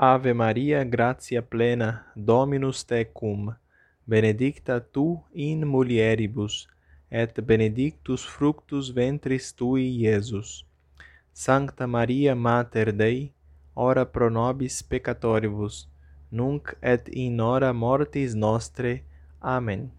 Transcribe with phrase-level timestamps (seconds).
[0.00, 3.56] Ave Maria, gratia plena, Dominus tecum,
[4.06, 6.68] benedicta tu in mulieribus,
[7.10, 10.62] et benedictus fructus ventris tui, Iesus.
[11.32, 13.32] Sancta Maria, Mater Dei,
[13.74, 15.88] ora pro nobis peccatoribus,
[16.30, 19.02] nunc et in hora mortis nostre.
[19.42, 19.97] Amen.